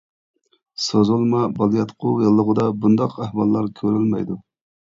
[0.85, 4.43] سوزۇلما بالىياتقۇ ياللۇغىدا بۇنداق ئەھۋاللار كۆرۈلمەيدۇ.